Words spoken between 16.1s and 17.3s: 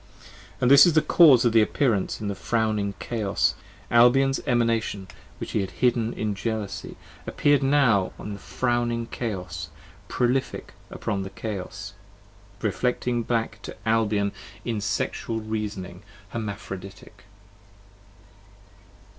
Hermaphroditic.